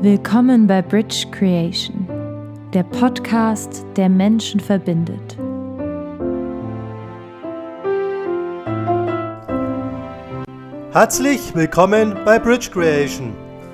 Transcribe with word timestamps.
Willkommen 0.00 0.68
bei 0.68 0.80
Bridge 0.80 1.26
Creation, 1.32 2.06
der 2.72 2.84
Podcast, 2.84 3.84
der 3.96 4.08
Menschen 4.08 4.60
verbindet. 4.60 5.36
Herzlich 10.92 11.52
willkommen 11.52 12.16
bei 12.24 12.38
Bridge 12.38 12.70
Creation. 12.72 13.32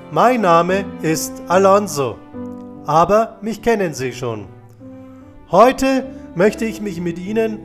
Mein 0.09 0.41
Name 0.41 0.83
ist 1.03 1.43
Alonso, 1.47 2.17
aber 2.87 3.37
mich 3.43 3.61
kennen 3.61 3.93
Sie 3.93 4.11
schon. 4.11 4.47
Heute 5.51 6.07
möchte 6.33 6.65
ich 6.65 6.81
mich 6.81 6.99
mit 6.99 7.19
Ihnen 7.19 7.59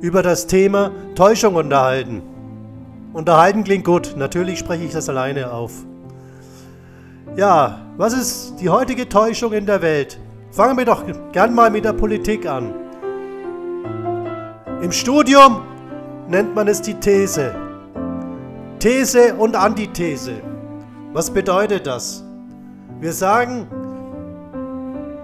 über 0.00 0.22
das 0.22 0.46
Thema 0.46 0.92
Täuschung 1.16 1.56
unterhalten. 1.56 2.22
Unterhalten 3.12 3.64
klingt 3.64 3.84
gut, 3.84 4.14
natürlich 4.16 4.60
spreche 4.60 4.84
ich 4.84 4.92
das 4.92 5.08
alleine 5.08 5.52
auf. 5.52 5.84
Ja, 7.36 7.80
was 7.96 8.12
ist 8.12 8.60
die 8.60 8.68
heutige 8.68 9.08
Täuschung 9.08 9.52
in 9.54 9.66
der 9.66 9.82
Welt? 9.82 10.20
Fangen 10.52 10.78
wir 10.78 10.84
doch 10.84 11.02
gern 11.32 11.52
mal 11.52 11.68
mit 11.68 11.84
der 11.84 11.92
Politik 11.92 12.46
an. 12.46 12.72
Im 14.80 14.92
Studium 14.92 15.62
nennt 16.28 16.54
man 16.54 16.68
es 16.68 16.80
die 16.80 16.94
These. 16.94 17.52
These 18.78 19.34
und 19.34 19.56
Antithese. 19.56 20.34
Was 21.12 21.28
bedeutet 21.28 21.88
das? 21.88 22.22
Wir 23.00 23.12
sagen 23.12 23.66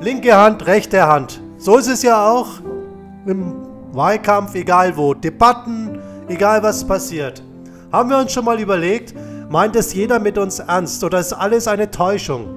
linke 0.01 0.37
Hand, 0.37 0.67
rechte 0.67 1.07
Hand. 1.07 1.41
So 1.59 1.77
ist 1.77 1.89
es 1.89 2.03
ja 2.03 2.29
auch 2.29 2.59
im 3.27 3.55
Wahlkampf, 3.93 4.57
egal 4.57 4.97
wo. 4.97 5.15
Debatten, 5.15 6.01
egal 6.27 6.61
was 6.61 6.85
passiert. 6.85 7.41
Haben 7.93 8.11
wir 8.11 8.19
uns 8.19 8.33
schon 8.33 8.45
mal 8.45 8.59
überlegt, 8.59 9.15
Meint 9.53 9.75
es 9.75 9.93
jeder 9.95 10.21
mit 10.21 10.39
uns 10.39 10.61
ernst 10.61 11.03
oder 11.03 11.19
ist 11.19 11.33
alles 11.33 11.67
eine 11.67 11.91
Täuschung? 11.91 12.55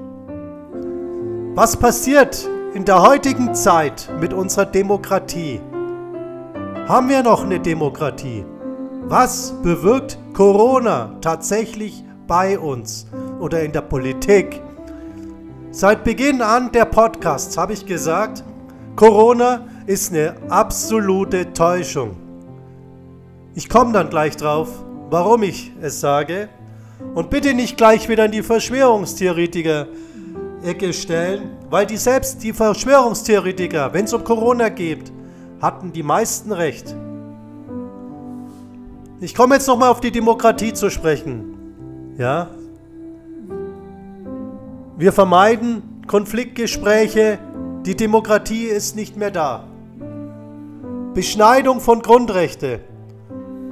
Was 1.56 1.76
passiert 1.76 2.48
in 2.76 2.86
der 2.86 3.02
heutigen 3.02 3.56
Zeit 3.56 4.12
mit 4.20 4.32
unserer 4.32 4.68
Demokratie? 4.68 5.60
Haben 6.88 7.10
wir 7.10 7.24
noch 7.24 7.46
eine 7.46 7.60
Demokratie? 7.60 8.46
Was 9.06 9.56
bewirkt 9.64 10.20
Corona 10.36 11.16
tatsächlich 11.20 12.06
bei 12.28 12.60
uns 12.60 13.08
oder 13.40 13.64
in 13.64 13.72
der 13.72 13.82
Politik? 13.82 14.62
Seit 15.72 16.04
Beginn 16.04 16.44
an 16.44 16.72
der 16.74 16.86
Podcasts 16.86 17.58
habe 17.58 17.74
ich 17.74 17.88
gesagt, 17.88 18.44
Corona 18.96 19.62
ist 19.88 20.14
eine 20.14 20.36
absolute 20.48 21.54
Täuschung. 21.54 22.16
Ich 23.56 23.68
komme 23.68 23.94
dann 23.94 24.12
gleich 24.12 24.38
drauf, 24.38 24.70
warum 25.10 25.42
ich 25.42 25.72
es 25.82 26.00
sage. 26.00 26.50
Und 27.14 27.30
bitte 27.30 27.54
nicht 27.54 27.78
gleich 27.78 28.10
wieder 28.10 28.26
in 28.26 28.32
die 28.32 28.44
Verschwörungstheoretiker-Ecke 28.44 30.94
stellen, 30.94 31.52
weil 31.70 31.86
die 31.86 31.98
selbst, 31.98 32.42
die 32.44 32.54
Verschwörungstheoretiker, 32.54 33.94
wenn 33.94 34.06
es 34.06 34.14
um 34.14 34.24
Corona 34.24 34.70
geht, 34.70 35.12
hatten 35.62 35.94
die 35.94 36.04
meisten 36.04 36.52
recht. 36.52 36.96
Ich 39.22 39.36
komme 39.36 39.56
jetzt 39.56 39.68
nochmal 39.68 39.90
auf 39.90 40.02
die 40.02 40.12
Demokratie 40.12 40.74
zu 40.74 40.90
sprechen. 40.90 42.16
Ja? 42.18 42.48
Wir 44.98 45.14
vermeiden 45.14 46.02
Konfliktgespräche, 46.08 47.38
die 47.86 47.96
Demokratie 47.96 48.66
ist 48.66 48.96
nicht 48.96 49.18
mehr 49.18 49.32
da. 49.32 49.66
Beschneidung 51.14 51.80
von 51.80 52.02
Grundrechte. 52.02 52.80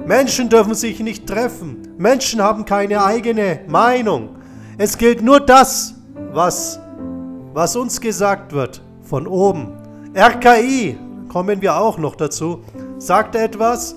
Menschen 0.06 0.48
dürfen 0.48 0.74
sich 0.74 1.00
nicht 1.00 1.26
treffen. 1.26 1.94
Menschen 1.96 2.42
haben 2.42 2.64
keine 2.64 3.04
eigene 3.04 3.60
Meinung. 3.68 4.30
Es 4.78 4.98
gilt 4.98 5.22
nur 5.22 5.40
das, 5.40 5.94
was, 6.32 6.80
was 7.52 7.76
uns 7.76 8.00
gesagt 8.00 8.52
wird 8.52 8.82
von 9.02 9.26
oben. 9.26 9.68
RKI, 10.16 10.98
kommen 11.28 11.62
wir 11.62 11.76
auch 11.76 11.98
noch 11.98 12.16
dazu, 12.16 12.64
sagt 12.98 13.36
etwas 13.36 13.94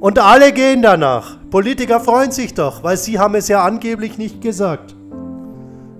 und 0.00 0.18
alle 0.18 0.52
gehen 0.52 0.82
danach. 0.82 1.36
Politiker 1.50 2.00
freuen 2.00 2.30
sich 2.30 2.54
doch, 2.54 2.82
weil 2.82 2.96
sie 2.96 3.18
haben 3.18 3.34
es 3.34 3.48
ja 3.48 3.64
angeblich 3.64 4.18
nicht 4.18 4.40
gesagt. 4.40 4.94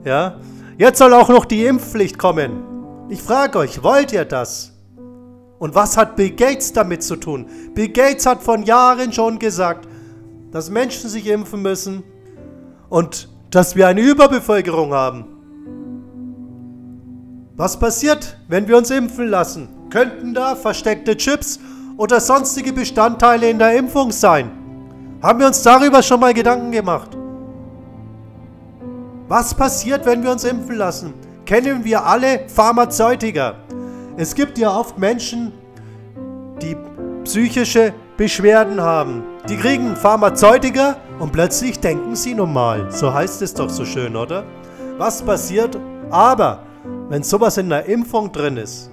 Ja? 0.04 0.36
Jetzt 0.78 0.98
soll 0.98 1.12
auch 1.14 1.28
noch 1.28 1.44
die 1.44 1.64
Impfpflicht 1.64 2.18
kommen. 2.18 2.62
Ich 3.08 3.22
frage 3.22 3.58
euch, 3.58 3.82
wollt 3.82 4.12
ihr 4.12 4.24
das? 4.24 4.69
Und 5.60 5.74
was 5.74 5.98
hat 5.98 6.16
Bill 6.16 6.30
Gates 6.30 6.72
damit 6.72 7.02
zu 7.02 7.16
tun? 7.16 7.46
Bill 7.74 7.90
Gates 7.90 8.24
hat 8.24 8.42
von 8.42 8.62
Jahren 8.62 9.12
schon 9.12 9.38
gesagt, 9.38 9.86
dass 10.50 10.70
Menschen 10.70 11.10
sich 11.10 11.26
impfen 11.28 11.60
müssen 11.60 12.02
und 12.88 13.28
dass 13.50 13.76
wir 13.76 13.86
eine 13.86 14.00
Überbevölkerung 14.00 14.94
haben. 14.94 15.26
Was 17.56 17.78
passiert, 17.78 18.38
wenn 18.48 18.66
wir 18.68 18.78
uns 18.78 18.90
impfen 18.90 19.28
lassen? 19.28 19.68
Könnten 19.90 20.32
da 20.32 20.56
versteckte 20.56 21.14
Chips 21.14 21.60
oder 21.98 22.20
sonstige 22.20 22.72
Bestandteile 22.72 23.50
in 23.50 23.58
der 23.58 23.76
Impfung 23.76 24.12
sein? 24.12 24.50
Haben 25.20 25.40
wir 25.40 25.46
uns 25.46 25.62
darüber 25.62 26.02
schon 26.02 26.20
mal 26.20 26.32
Gedanken 26.32 26.72
gemacht? 26.72 27.10
Was 29.28 29.52
passiert, 29.52 30.06
wenn 30.06 30.22
wir 30.22 30.32
uns 30.32 30.44
impfen 30.44 30.76
lassen? 30.76 31.12
Kennen 31.44 31.84
wir 31.84 32.06
alle 32.06 32.48
Pharmazeutika? 32.48 33.56
Es 34.20 34.34
gibt 34.34 34.58
ja 34.58 34.78
oft 34.78 34.98
Menschen, 34.98 35.50
die 36.60 36.76
psychische 37.24 37.94
Beschwerden 38.18 38.78
haben. 38.78 39.22
Die 39.48 39.56
kriegen 39.56 39.96
Pharmazeutika 39.96 40.98
und 41.18 41.32
plötzlich 41.32 41.80
denken 41.80 42.14
sie 42.14 42.34
normal. 42.34 42.92
So 42.92 43.14
heißt 43.14 43.40
es 43.40 43.54
doch 43.54 43.70
so 43.70 43.86
schön, 43.86 44.16
oder? 44.16 44.44
Was 44.98 45.22
passiert? 45.22 45.78
Aber, 46.10 46.58
wenn 47.08 47.22
sowas 47.22 47.56
in 47.56 47.70
der 47.70 47.86
Impfung 47.86 48.30
drin 48.30 48.58
ist, 48.58 48.90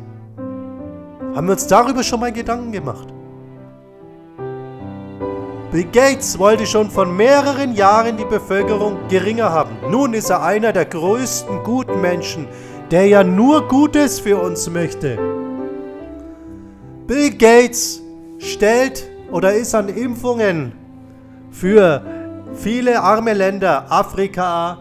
haben 1.35 1.47
wir 1.47 1.51
uns 1.51 1.67
darüber 1.67 2.03
schon 2.03 2.21
mal 2.21 2.31
Gedanken 2.31 2.71
gemacht. 2.71 3.09
Bill 5.73 5.83
Gates 5.91 6.39
wollte 6.39 6.65
schon 6.65 6.89
von 6.89 7.17
mehreren 7.17 7.75
Jahren 7.75 8.15
die 8.15 8.23
Bevölkerung 8.23 8.97
geringer 9.09 9.51
haben. 9.51 9.75
Nun 9.91 10.13
ist 10.13 10.29
er 10.29 10.41
einer 10.41 10.71
der 10.71 10.85
größten 10.85 11.63
guten 11.65 11.99
Menschen, 11.99 12.47
der 12.91 13.07
ja 13.07 13.23
nur 13.23 13.67
Gutes 13.67 14.19
für 14.19 14.37
uns 14.37 14.69
möchte. 14.69 15.17
Bill 17.07 17.31
Gates 17.31 18.01
stellt 18.39 19.09
oder 19.31 19.53
ist 19.53 19.75
an 19.75 19.89
Impfungen 19.89 20.71
für 21.51 22.01
viele 22.53 23.01
arme 23.01 23.33
Länder, 23.33 23.85
Afrika, 23.89 24.79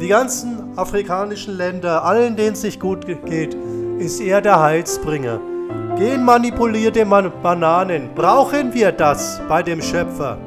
die 0.00 0.08
ganzen 0.08 0.76
afrikanischen 0.76 1.56
Länder, 1.56 2.04
allen 2.04 2.36
denen 2.36 2.52
es 2.52 2.62
nicht 2.62 2.80
gut 2.80 3.06
geht, 3.24 3.56
ist 3.98 4.20
er 4.20 4.40
der 4.40 4.60
Heilsbringer. 4.60 5.40
Genmanipulierte 5.96 7.06
Bananen, 7.06 8.10
brauchen 8.14 8.74
wir 8.74 8.92
das 8.92 9.40
bei 9.48 9.62
dem 9.62 9.80
Schöpfer? 9.80 10.38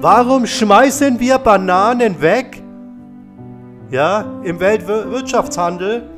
Warum 0.00 0.46
schmeißen 0.46 1.18
wir 1.18 1.38
Bananen 1.38 2.20
weg? 2.20 2.59
Ja, 3.90 4.24
im 4.44 4.60
Weltwirtschaftshandel, 4.60 6.08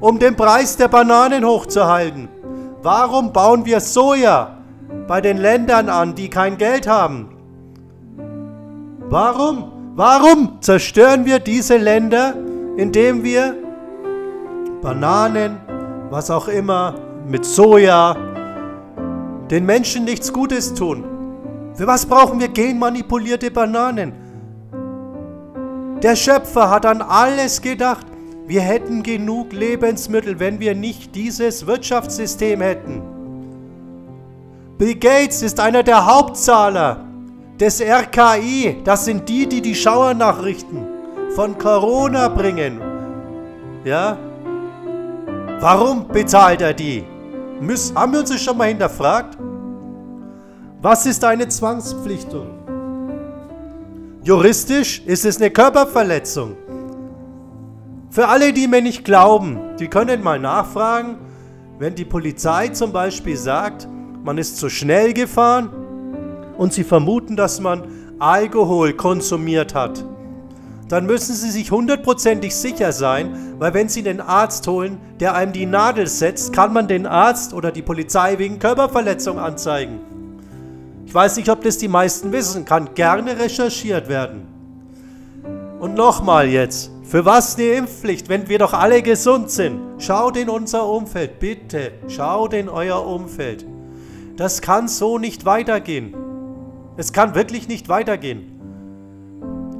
um 0.00 0.18
den 0.18 0.36
Preis 0.36 0.78
der 0.78 0.88
Bananen 0.88 1.44
hochzuhalten. 1.44 2.28
Warum 2.82 3.30
bauen 3.30 3.66
wir 3.66 3.80
Soja 3.80 4.56
bei 5.06 5.20
den 5.20 5.36
Ländern 5.36 5.90
an, 5.90 6.14
die 6.14 6.30
kein 6.30 6.56
Geld 6.56 6.88
haben? 6.88 7.28
Warum? 9.10 9.72
Warum 9.96 10.62
zerstören 10.62 11.26
wir 11.26 11.40
diese 11.40 11.76
Länder, 11.76 12.32
indem 12.78 13.22
wir 13.22 13.54
Bananen, 14.80 15.58
was 16.08 16.30
auch 16.30 16.48
immer, 16.48 16.94
mit 17.28 17.44
Soja, 17.44 18.16
den 19.50 19.66
Menschen 19.66 20.04
nichts 20.04 20.32
Gutes 20.32 20.72
tun? 20.72 21.04
Für 21.74 21.86
was 21.86 22.06
brauchen 22.06 22.40
wir 22.40 22.48
genmanipulierte 22.48 23.50
Bananen? 23.50 24.29
Der 26.02 26.16
Schöpfer 26.16 26.70
hat 26.70 26.86
an 26.86 27.02
alles 27.02 27.60
gedacht. 27.60 28.06
Wir 28.46 28.62
hätten 28.62 29.02
genug 29.02 29.52
Lebensmittel, 29.52 30.40
wenn 30.40 30.58
wir 30.58 30.74
nicht 30.74 31.14
dieses 31.14 31.66
Wirtschaftssystem 31.66 32.62
hätten. 32.62 33.02
Bill 34.78 34.94
Gates 34.94 35.42
ist 35.42 35.60
einer 35.60 35.82
der 35.82 36.06
Hauptzahler 36.06 37.04
des 37.60 37.82
RKI. 37.82 38.78
Das 38.82 39.04
sind 39.04 39.28
die, 39.28 39.46
die 39.46 39.60
die 39.60 39.74
Schauernachrichten 39.74 40.86
von 41.34 41.58
Corona 41.58 42.28
bringen. 42.28 42.80
Ja? 43.84 44.16
Warum 45.60 46.08
bezahlt 46.08 46.62
er 46.62 46.72
die? 46.72 47.04
Müssen, 47.60 47.94
haben 47.94 48.12
wir 48.12 48.20
uns 48.20 48.30
das 48.30 48.40
schon 48.40 48.56
mal 48.56 48.68
hinterfragt? 48.68 49.36
Was 50.80 51.04
ist 51.04 51.22
eine 51.22 51.46
Zwangspflichtung? 51.46 52.59
Juristisch 54.30 55.02
ist 55.06 55.24
es 55.24 55.38
eine 55.38 55.50
Körperverletzung. 55.50 56.56
Für 58.10 58.28
alle, 58.28 58.52
die 58.52 58.68
mir 58.68 58.80
nicht 58.80 59.04
glauben, 59.04 59.58
die 59.80 59.88
können 59.88 60.22
mal 60.22 60.38
nachfragen, 60.38 61.16
wenn 61.80 61.96
die 61.96 62.04
Polizei 62.04 62.68
zum 62.68 62.92
Beispiel 62.92 63.36
sagt, 63.36 63.88
man 64.22 64.38
ist 64.38 64.56
zu 64.58 64.68
schnell 64.68 65.14
gefahren 65.14 65.68
und 66.56 66.72
sie 66.72 66.84
vermuten, 66.84 67.34
dass 67.34 67.58
man 67.58 67.82
Alkohol 68.20 68.92
konsumiert 68.92 69.74
hat. 69.74 70.04
dann 70.86 71.06
müssen 71.06 71.34
Sie 71.34 71.50
sich 71.50 71.72
hundertprozentig 71.72 72.54
sicher 72.54 72.92
sein, 72.92 73.56
weil 73.58 73.74
wenn 73.74 73.88
Sie 73.88 74.04
den 74.04 74.20
Arzt 74.20 74.64
holen, 74.68 74.98
der 75.18 75.34
einem 75.34 75.52
die 75.52 75.66
Nadel 75.66 76.06
setzt, 76.06 76.52
kann 76.52 76.72
man 76.72 76.86
den 76.86 77.04
Arzt 77.04 77.52
oder 77.52 77.72
die 77.72 77.82
Polizei 77.82 78.38
wegen 78.38 78.60
Körperverletzung 78.60 79.40
anzeigen. 79.40 80.09
Ich 81.10 81.14
weiß 81.14 81.38
nicht, 81.38 81.48
ob 81.48 81.62
das 81.62 81.76
die 81.76 81.88
meisten 81.88 82.30
wissen, 82.30 82.64
kann 82.64 82.94
gerne 82.94 83.36
recherchiert 83.36 84.08
werden. 84.08 84.46
Und 85.80 85.96
nochmal 85.96 86.46
jetzt, 86.46 86.92
für 87.02 87.24
was 87.24 87.56
eine 87.56 87.66
Impfpflicht, 87.70 88.28
wenn 88.28 88.48
wir 88.48 88.60
doch 88.60 88.74
alle 88.74 89.02
gesund 89.02 89.50
sind? 89.50 89.80
Schaut 89.98 90.36
in 90.36 90.48
unser 90.48 90.86
Umfeld, 90.86 91.40
bitte, 91.40 91.94
schaut 92.06 92.54
in 92.54 92.68
euer 92.68 93.04
Umfeld. 93.04 93.66
Das 94.36 94.62
kann 94.62 94.86
so 94.86 95.18
nicht 95.18 95.44
weitergehen. 95.44 96.14
Es 96.96 97.12
kann 97.12 97.34
wirklich 97.34 97.66
nicht 97.66 97.88
weitergehen. 97.88 98.60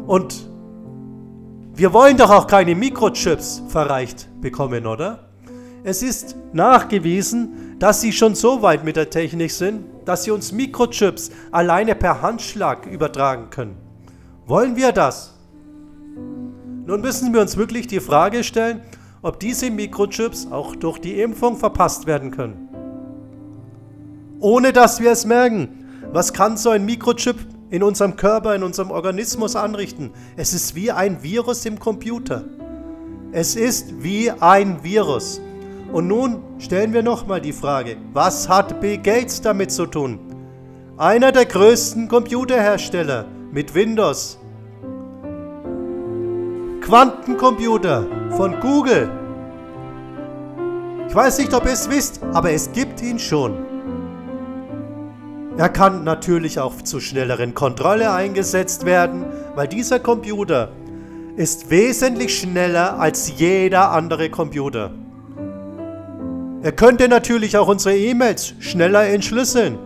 Und 0.09 0.49
wir 1.77 1.93
wollen 1.93 2.17
doch 2.17 2.31
auch 2.33 2.49
keine 2.49 2.75
Mikrochips 2.75 3.63
verreicht 3.69 4.29
bekommen, 4.41 4.85
oder? 4.85 5.29
Es 5.85 6.03
ist 6.03 6.35
nachgewiesen, 6.53 7.70
dass 7.81 8.01
sie 8.01 8.13
schon 8.13 8.37
so 8.37 8.63
weit 8.63 8.85
mit 8.85 8.95
der 8.95 9.11
Technik 9.11 9.51
sind, 9.51 9.85
dass 10.05 10.23
sie 10.23 10.31
uns 10.31 10.53
Mikrochips 10.53 11.31
alleine 11.51 11.97
per 11.97 12.23
Handschlag 12.23 12.87
übertragen 12.87 13.51
können. 13.51 13.77
Wollen 14.47 14.77
wir 14.77 14.93
das? 14.93 15.35
Nun 16.87 17.01
müssen 17.01 17.33
wir 17.33 17.41
uns 17.41 17.57
wirklich 17.57 17.89
die 17.89 18.01
Frage 18.01 18.45
stellen, 18.45 18.83
ob 19.23 19.41
diese 19.41 19.71
Mikrochips 19.71 20.47
auch 20.53 20.77
durch 20.77 20.99
die 20.99 21.21
Impfung 21.21 21.57
verpasst 21.57 22.07
werden 22.07 22.31
können. 22.31 22.69
Ohne 24.39 24.73
dass 24.73 25.01
wir 25.01 25.11
es 25.11 25.25
merken. 25.25 25.87
Was 26.13 26.33
kann 26.33 26.57
so 26.57 26.71
ein 26.71 26.85
Mikrochip 26.85 27.37
in 27.71 27.83
unserem 27.83 28.17
Körper, 28.17 28.55
in 28.55 28.63
unserem 28.63 28.91
Organismus 28.91 29.57
anrichten. 29.57 30.11
Es 30.37 30.53
ist 30.53 30.75
wie 30.75 30.91
ein 30.91 31.23
Virus 31.23 31.65
im 31.65 31.79
Computer. 31.79 32.45
Es 33.33 33.55
ist 33.55 34.03
wie 34.03 34.31
ein 34.31 34.83
Virus. 34.83 35.41
Und 35.93 36.07
nun 36.07 36.43
stellen 36.59 36.93
wir 36.93 37.03
nochmal 37.03 37.41
die 37.41 37.53
Frage, 37.53 37.97
was 38.13 38.49
hat 38.49 38.81
Bill 38.81 38.99
Gates 38.99 39.41
damit 39.41 39.73
zu 39.73 39.87
tun? 39.87 40.21
Einer 40.97 41.33
der 41.33 41.47
größten 41.47 42.07
Computerhersteller 42.07 43.25
mit 43.51 43.75
Windows. 43.75 44.39
Quantencomputer 46.81 48.07
von 48.37 48.61
Google. 48.61 49.11
Ich 51.09 51.15
weiß 51.15 51.39
nicht, 51.39 51.53
ob 51.55 51.65
ihr 51.65 51.73
es 51.73 51.91
wisst, 51.91 52.21
aber 52.33 52.53
es 52.53 52.71
gibt 52.71 53.03
ihn 53.03 53.19
schon. 53.19 53.57
Er 55.57 55.69
kann 55.69 56.05
natürlich 56.05 56.61
auch 56.61 56.81
zur 56.83 57.01
schnelleren 57.01 57.55
Kontrolle 57.55 58.13
eingesetzt 58.13 58.87
werden, 58.87 59.25
weil 59.57 59.67
dieser 59.67 59.99
Computer 59.99 60.71
ist 61.37 61.69
wesentlich 61.69 62.39
schneller 62.39 62.99
als 62.99 63.33
jeder 63.39 63.91
andere 63.91 64.31
Computer. 64.31 64.93
Er 66.63 66.73
könnte 66.73 67.09
natürlich 67.09 67.57
auch 67.57 67.69
unsere 67.69 67.97
E-Mails 67.97 68.55
schneller 68.61 69.07
entschlüsseln. 69.07 69.79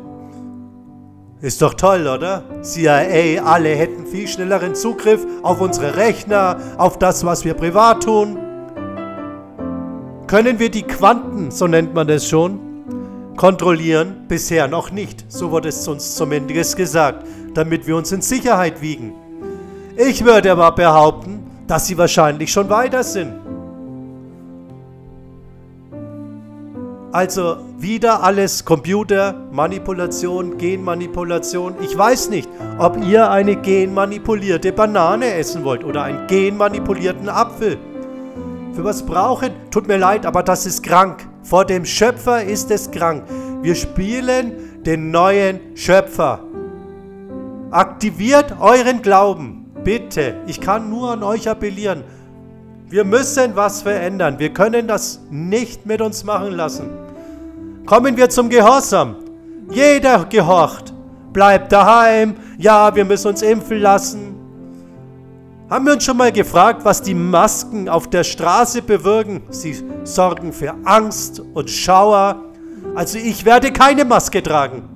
Ist 1.40 1.62
doch 1.62 1.74
toll, 1.74 2.06
oder? 2.08 2.42
CIA, 2.62 3.42
alle 3.44 3.68
hätten 3.70 4.06
viel 4.06 4.26
schnelleren 4.26 4.74
Zugriff 4.74 5.24
auf 5.42 5.60
unsere 5.60 5.96
Rechner, 5.96 6.58
auf 6.78 6.98
das, 6.98 7.24
was 7.24 7.44
wir 7.44 7.54
privat 7.54 8.02
tun. 8.04 8.38
Können 10.26 10.58
wir 10.58 10.70
die 10.70 10.82
Quanten, 10.82 11.50
so 11.50 11.66
nennt 11.66 11.94
man 11.94 12.08
das 12.08 12.26
schon, 12.26 12.64
Kontrollieren 13.36 14.26
bisher 14.28 14.68
noch 14.68 14.92
nicht, 14.92 15.24
so 15.30 15.50
wurde 15.50 15.68
es 15.68 15.88
uns 15.88 16.14
zumindest 16.14 16.76
gesagt, 16.76 17.26
damit 17.52 17.86
wir 17.86 17.96
uns 17.96 18.12
in 18.12 18.22
Sicherheit 18.22 18.80
wiegen. 18.80 19.12
Ich 19.96 20.24
würde 20.24 20.52
aber 20.52 20.70
behaupten, 20.72 21.44
dass 21.66 21.86
sie 21.86 21.98
wahrscheinlich 21.98 22.52
schon 22.52 22.70
weiter 22.70 23.02
sind. 23.02 23.43
Also 27.14 27.58
wieder 27.78 28.24
alles 28.24 28.64
Computer, 28.64 29.46
Manipulation, 29.52 30.58
Genmanipulation. 30.58 31.76
Ich 31.80 31.96
weiß 31.96 32.28
nicht, 32.28 32.48
ob 32.80 32.96
ihr 33.06 33.30
eine 33.30 33.54
genmanipulierte 33.54 34.72
Banane 34.72 35.32
essen 35.34 35.62
wollt 35.62 35.84
oder 35.84 36.02
einen 36.02 36.26
genmanipulierten 36.26 37.28
Apfel. 37.28 37.78
Für 38.72 38.82
was 38.82 39.06
brauchen? 39.06 39.50
Tut 39.70 39.86
mir 39.86 39.96
leid, 39.96 40.26
aber 40.26 40.42
das 40.42 40.66
ist 40.66 40.82
krank. 40.82 41.24
Vor 41.44 41.64
dem 41.64 41.84
Schöpfer 41.84 42.42
ist 42.42 42.72
es 42.72 42.90
krank. 42.90 43.22
Wir 43.62 43.76
spielen 43.76 44.82
den 44.82 45.12
neuen 45.12 45.76
Schöpfer. 45.76 46.40
Aktiviert 47.70 48.56
euren 48.58 49.02
Glauben. 49.02 49.66
Bitte. 49.84 50.38
Ich 50.48 50.60
kann 50.60 50.90
nur 50.90 51.12
an 51.12 51.22
euch 51.22 51.48
appellieren. 51.48 52.02
Wir 52.88 53.04
müssen 53.04 53.54
was 53.54 53.82
verändern. 53.82 54.40
Wir 54.40 54.52
können 54.52 54.88
das 54.88 55.20
nicht 55.30 55.86
mit 55.86 56.00
uns 56.00 56.24
machen 56.24 56.50
lassen. 56.50 57.03
Kommen 57.86 58.16
wir 58.16 58.30
zum 58.30 58.48
Gehorsam. 58.48 59.16
Jeder 59.70 60.24
gehorcht. 60.24 60.94
Bleibt 61.32 61.70
daheim. 61.70 62.34
Ja, 62.56 62.94
wir 62.94 63.04
müssen 63.04 63.28
uns 63.28 63.42
impfen 63.42 63.78
lassen. 63.78 64.34
Haben 65.68 65.86
wir 65.86 65.92
uns 65.94 66.04
schon 66.04 66.16
mal 66.16 66.32
gefragt, 66.32 66.84
was 66.84 67.02
die 67.02 67.14
Masken 67.14 67.88
auf 67.88 68.08
der 68.08 68.24
Straße 68.24 68.80
bewirken? 68.80 69.42
Sie 69.50 69.76
sorgen 70.04 70.52
für 70.52 70.74
Angst 70.84 71.42
und 71.52 71.68
Schauer. 71.68 72.42
Also 72.94 73.18
ich 73.18 73.44
werde 73.44 73.72
keine 73.72 74.04
Maske 74.04 74.42
tragen. 74.42 74.88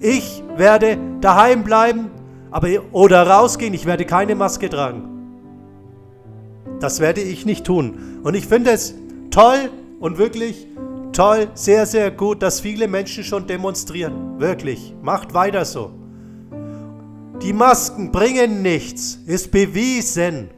Ich 0.00 0.42
werde 0.56 0.98
daheim 1.20 1.62
bleiben 1.62 2.10
aber, 2.50 2.68
oder 2.92 3.26
rausgehen. 3.26 3.74
Ich 3.74 3.86
werde 3.86 4.04
keine 4.06 4.34
Maske 4.34 4.68
tragen. 4.68 5.02
Das 6.80 7.00
werde 7.00 7.20
ich 7.20 7.46
nicht 7.46 7.64
tun. 7.64 8.20
Und 8.22 8.34
ich 8.34 8.46
finde 8.46 8.70
es 8.70 8.94
toll 9.30 9.70
und 10.00 10.18
wirklich 10.18 10.66
toll, 11.12 11.48
sehr, 11.54 11.86
sehr 11.86 12.10
gut, 12.10 12.42
dass 12.42 12.60
viele 12.60 12.88
Menschen 12.88 13.24
schon 13.24 13.46
demonstrieren. 13.46 14.38
Wirklich. 14.38 14.94
Macht 15.02 15.34
weiter 15.34 15.64
so. 15.64 15.92
Die 17.42 17.52
Masken 17.52 18.12
bringen 18.12 18.62
nichts, 18.62 19.18
ist 19.26 19.50
bewiesen. 19.50 20.50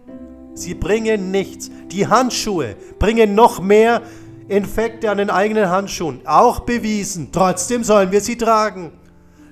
Sie 0.55 0.75
bringen 0.75 1.31
nichts. 1.31 1.71
Die 1.91 2.06
Handschuhe 2.06 2.77
bringen 2.99 3.35
noch 3.35 3.61
mehr 3.61 4.03
Infekte 4.49 5.11
an 5.11 5.19
den 5.19 5.31
eigenen 5.31 5.69
Handschuhen. 5.69 6.21
Auch 6.25 6.61
bewiesen. 6.61 7.29
Trotzdem 7.33 7.85
sollen 7.85 8.12
wir 8.12 8.21
sie 8.21 8.37
tragen, 8.37 8.93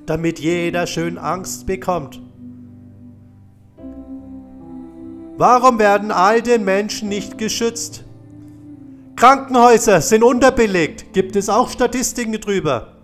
damit 0.06 0.38
jeder 0.38 0.86
schön 0.86 1.18
Angst 1.18 1.66
bekommt. 1.66 2.20
Warum 5.38 5.78
werden 5.78 6.10
all 6.10 6.40
den 6.40 6.64
Menschen 6.64 7.08
nicht 7.10 7.36
geschützt? 7.36 8.05
Krankenhäuser 9.16 10.02
sind 10.02 10.22
unterbelegt, 10.22 11.14
gibt 11.14 11.36
es 11.36 11.48
auch 11.48 11.70
Statistiken 11.70 12.34
drüber. 12.34 12.98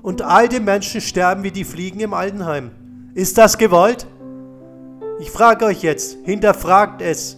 Und 0.00 0.22
alte 0.22 0.58
Menschen 0.58 1.02
sterben 1.02 1.42
wie 1.42 1.50
die 1.50 1.64
Fliegen 1.64 2.00
im 2.00 2.14
Altenheim. 2.14 2.70
Ist 3.14 3.36
das 3.36 3.58
gewollt? 3.58 4.06
Ich 5.18 5.30
frage 5.30 5.66
euch 5.66 5.82
jetzt, 5.82 6.16
hinterfragt 6.24 7.02
es. 7.02 7.36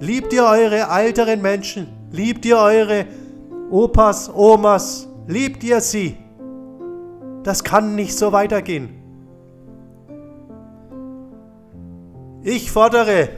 Liebt 0.00 0.32
ihr 0.32 0.44
eure 0.44 0.86
älteren 0.90 1.42
Menschen? 1.42 1.88
Liebt 2.10 2.46
ihr 2.46 2.56
eure 2.56 3.04
Opas, 3.70 4.30
Omas? 4.34 5.06
Liebt 5.26 5.62
ihr 5.62 5.82
sie? 5.82 6.16
Das 7.42 7.62
kann 7.62 7.94
nicht 7.94 8.16
so 8.16 8.32
weitergehen. 8.32 8.88
Ich 12.42 12.72
fordere 12.72 13.28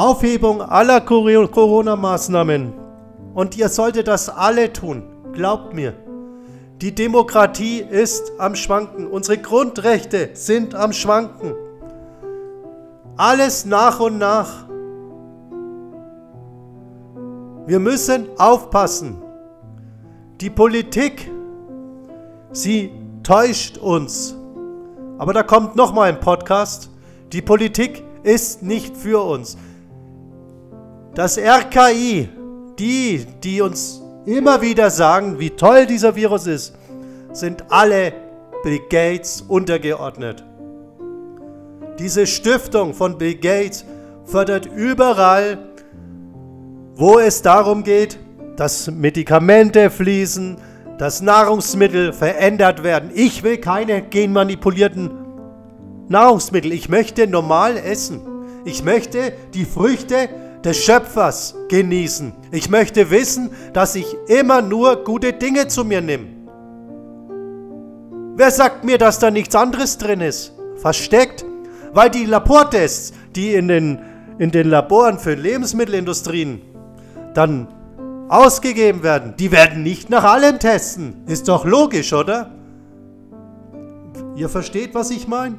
Aufhebung 0.00 0.62
aller 0.62 1.02
Corona-Maßnahmen. 1.02 2.72
Und 3.34 3.58
ihr 3.58 3.68
solltet 3.68 4.08
das 4.08 4.30
alle 4.30 4.72
tun. 4.72 5.02
Glaubt 5.34 5.74
mir. 5.74 5.92
Die 6.80 6.94
Demokratie 6.94 7.80
ist 7.80 8.32
am 8.38 8.54
Schwanken. 8.54 9.06
Unsere 9.06 9.36
Grundrechte 9.36 10.30
sind 10.32 10.74
am 10.74 10.94
Schwanken. 10.94 11.52
Alles 13.18 13.66
nach 13.66 14.00
und 14.00 14.16
nach. 14.16 14.64
Wir 17.66 17.78
müssen 17.78 18.26
aufpassen. 18.38 19.20
Die 20.40 20.48
Politik, 20.48 21.30
sie 22.52 22.90
täuscht 23.22 23.76
uns. 23.76 24.34
Aber 25.18 25.34
da 25.34 25.42
kommt 25.42 25.76
noch 25.76 25.92
mal 25.92 26.08
ein 26.08 26.20
Podcast. 26.20 26.88
Die 27.34 27.42
Politik 27.42 28.02
ist 28.22 28.62
nicht 28.62 28.96
für 28.96 29.22
uns. 29.22 29.58
Das 31.20 31.36
RKI, 31.36 32.30
die, 32.78 33.26
die 33.44 33.60
uns 33.60 34.00
immer 34.24 34.62
wieder 34.62 34.88
sagen, 34.88 35.38
wie 35.38 35.50
toll 35.50 35.84
dieser 35.84 36.16
Virus 36.16 36.46
ist, 36.46 36.74
sind 37.34 37.62
alle 37.68 38.14
Bill 38.62 38.80
Gates 38.88 39.42
untergeordnet. 39.46 40.42
Diese 41.98 42.26
Stiftung 42.26 42.94
von 42.94 43.18
Bill 43.18 43.34
Gates 43.34 43.84
fördert 44.24 44.64
überall, 44.64 45.58
wo 46.94 47.18
es 47.18 47.42
darum 47.42 47.84
geht, 47.84 48.18
dass 48.56 48.90
Medikamente 48.90 49.90
fließen, 49.90 50.56
dass 50.96 51.20
Nahrungsmittel 51.20 52.14
verändert 52.14 52.82
werden. 52.82 53.10
Ich 53.12 53.42
will 53.42 53.58
keine 53.58 54.00
genmanipulierten 54.00 55.10
Nahrungsmittel. 56.08 56.72
Ich 56.72 56.88
möchte 56.88 57.26
normal 57.26 57.76
essen. 57.76 58.22
Ich 58.64 58.82
möchte 58.82 59.34
die 59.52 59.66
Früchte 59.66 60.30
des 60.64 60.76
Schöpfers 60.78 61.54
genießen. 61.68 62.32
Ich 62.52 62.68
möchte 62.68 63.10
wissen, 63.10 63.50
dass 63.72 63.94
ich 63.94 64.06
immer 64.26 64.62
nur 64.62 65.04
gute 65.04 65.32
Dinge 65.32 65.68
zu 65.68 65.84
mir 65.84 66.00
nehme. 66.00 66.26
Wer 68.36 68.50
sagt 68.50 68.84
mir, 68.84 68.98
dass 68.98 69.18
da 69.18 69.30
nichts 69.30 69.54
anderes 69.54 69.98
drin 69.98 70.20
ist? 70.20 70.54
Versteckt? 70.76 71.44
Weil 71.92 72.10
die 72.10 72.24
Labortests, 72.24 73.12
die 73.34 73.54
in 73.54 73.68
den, 73.68 73.98
in 74.38 74.50
den 74.50 74.68
Laboren 74.68 75.18
für 75.18 75.34
Lebensmittelindustrien 75.34 76.62
dann 77.34 77.68
ausgegeben 78.28 79.02
werden, 79.02 79.34
die 79.38 79.50
werden 79.50 79.82
nicht 79.82 80.08
nach 80.08 80.24
allem 80.24 80.58
testen. 80.58 81.24
Ist 81.26 81.48
doch 81.48 81.64
logisch, 81.64 82.12
oder? 82.12 82.50
Ihr 84.36 84.48
versteht, 84.48 84.94
was 84.94 85.10
ich 85.10 85.26
meine? 85.26 85.58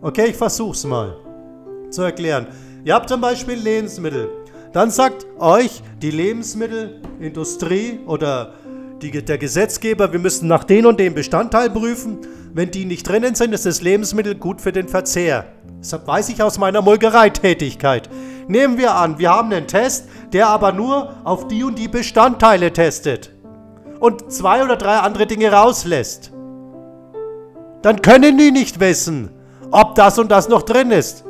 Okay, 0.00 0.26
ich 0.26 0.36
versuch's 0.36 0.84
mal 0.84 1.16
zu 1.90 2.02
erklären. 2.02 2.46
Ihr 2.84 2.94
habt 2.94 3.08
zum 3.08 3.20
Beispiel 3.20 3.54
Lebensmittel. 3.54 4.28
Dann 4.72 4.90
sagt 4.90 5.26
euch 5.38 5.82
die 6.00 6.10
Lebensmittelindustrie 6.10 8.00
oder 8.06 8.54
die, 9.00 9.10
der 9.24 9.38
Gesetzgeber, 9.38 10.12
wir 10.12 10.18
müssen 10.18 10.48
nach 10.48 10.64
den 10.64 10.86
und 10.86 10.98
den 10.98 11.14
Bestandteil 11.14 11.70
prüfen. 11.70 12.18
Wenn 12.52 12.70
die 12.70 12.84
nicht 12.84 13.08
drinnen 13.08 13.34
sind, 13.34 13.52
ist 13.52 13.66
das 13.66 13.82
Lebensmittel 13.82 14.34
gut 14.34 14.60
für 14.60 14.72
den 14.72 14.88
Verzehr. 14.88 15.46
Das 15.78 16.06
weiß 16.06 16.28
ich 16.30 16.42
aus 16.42 16.58
meiner 16.58 16.82
Molkereitätigkeit. 16.82 18.08
Nehmen 18.48 18.78
wir 18.78 18.94
an, 18.94 19.18
wir 19.18 19.30
haben 19.30 19.52
einen 19.52 19.66
Test, 19.66 20.08
der 20.32 20.48
aber 20.48 20.72
nur 20.72 21.14
auf 21.24 21.48
die 21.48 21.62
und 21.64 21.78
die 21.78 21.88
Bestandteile 21.88 22.72
testet 22.72 23.32
und 24.00 24.32
zwei 24.32 24.64
oder 24.64 24.76
drei 24.76 24.96
andere 24.96 25.26
Dinge 25.26 25.52
rauslässt. 25.52 26.32
Dann 27.82 28.02
können 28.02 28.38
die 28.38 28.50
nicht 28.50 28.80
wissen, 28.80 29.30
ob 29.70 29.94
das 29.94 30.18
und 30.18 30.30
das 30.30 30.48
noch 30.48 30.62
drin 30.62 30.90
ist. 30.90 31.24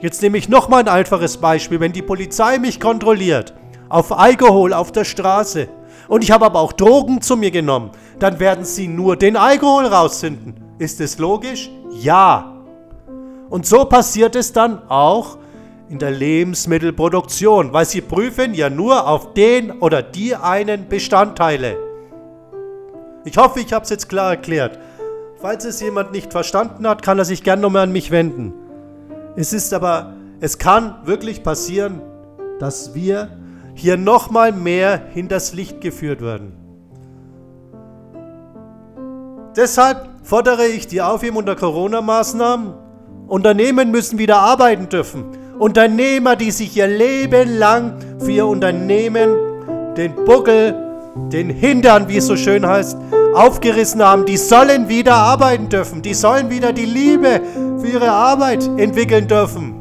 Jetzt 0.00 0.22
nehme 0.22 0.38
ich 0.38 0.48
nochmal 0.48 0.80
ein 0.80 0.88
einfaches 0.88 1.38
Beispiel. 1.38 1.80
Wenn 1.80 1.92
die 1.92 2.02
Polizei 2.02 2.58
mich 2.58 2.78
kontrolliert, 2.78 3.54
auf 3.88 4.16
Alkohol 4.16 4.72
auf 4.72 4.92
der 4.92 5.04
Straße, 5.04 5.68
und 6.06 6.22
ich 6.22 6.30
habe 6.30 6.46
aber 6.46 6.60
auch 6.60 6.72
Drogen 6.72 7.20
zu 7.20 7.36
mir 7.36 7.50
genommen, 7.50 7.90
dann 8.18 8.38
werden 8.38 8.64
sie 8.64 8.86
nur 8.86 9.16
den 9.16 9.36
Alkohol 9.36 9.86
rausfinden. 9.86 10.54
Ist 10.78 11.00
es 11.00 11.18
logisch? 11.18 11.68
Ja. 11.90 12.54
Und 13.50 13.66
so 13.66 13.84
passiert 13.84 14.36
es 14.36 14.52
dann 14.52 14.88
auch 14.88 15.36
in 15.88 15.98
der 15.98 16.12
Lebensmittelproduktion, 16.12 17.72
weil 17.72 17.84
sie 17.84 18.00
prüfen 18.00 18.54
ja 18.54 18.70
nur 18.70 19.06
auf 19.06 19.34
den 19.34 19.72
oder 19.72 20.00
die 20.02 20.36
einen 20.36 20.88
Bestandteile. 20.88 21.76
Ich 23.24 23.36
hoffe, 23.36 23.60
ich 23.60 23.72
habe 23.72 23.82
es 23.82 23.90
jetzt 23.90 24.08
klar 24.08 24.30
erklärt. 24.30 24.78
Falls 25.40 25.64
es 25.64 25.80
jemand 25.80 26.12
nicht 26.12 26.32
verstanden 26.32 26.86
hat, 26.86 27.02
kann 27.02 27.18
er 27.18 27.24
sich 27.24 27.42
gerne 27.42 27.62
nochmal 27.62 27.82
an 27.82 27.92
mich 27.92 28.10
wenden. 28.10 28.54
Es 29.38 29.52
ist 29.52 29.72
aber, 29.72 30.14
es 30.40 30.58
kann 30.58 30.96
wirklich 31.04 31.44
passieren, 31.44 32.02
dass 32.58 32.96
wir 32.96 33.28
hier 33.72 33.96
nochmal 33.96 34.50
mehr 34.50 35.00
hinters 35.12 35.54
Licht 35.54 35.80
geführt 35.80 36.20
werden. 36.20 36.54
Deshalb 39.54 40.08
fordere 40.24 40.66
ich 40.66 40.88
die 40.88 41.02
Aufhebung 41.02 41.46
der 41.46 41.54
Corona-Maßnahmen. 41.54 42.74
Unternehmen 43.28 43.92
müssen 43.92 44.18
wieder 44.18 44.38
arbeiten 44.38 44.88
dürfen. 44.88 45.26
Unternehmer, 45.60 46.34
die 46.34 46.50
sich 46.50 46.76
ihr 46.76 46.88
Leben 46.88 47.58
lang 47.58 47.94
für 48.18 48.32
ihr 48.32 48.46
Unternehmen 48.46 49.36
den 49.96 50.16
Buckel, 50.24 50.74
den 51.32 51.50
Hintern, 51.50 52.08
wie 52.08 52.16
es 52.16 52.26
so 52.26 52.36
schön 52.36 52.66
heißt, 52.66 52.96
aufgerissen 53.34 54.02
haben, 54.02 54.24
die 54.24 54.36
sollen 54.36 54.88
wieder 54.88 55.14
arbeiten 55.14 55.68
dürfen. 55.68 56.02
Die 56.02 56.14
sollen 56.14 56.50
wieder 56.50 56.72
die 56.72 56.84
Liebe 56.84 57.40
für 57.78 57.86
ihre 57.86 58.10
Arbeit 58.10 58.68
entwickeln 58.76 59.28
dürfen. 59.28 59.74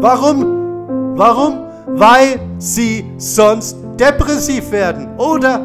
Warum? 0.00 1.16
Warum? 1.16 1.60
Weil 1.86 2.38
sie 2.58 3.04
sonst 3.16 3.76
depressiv 3.98 4.70
werden. 4.70 5.08
Oder 5.18 5.60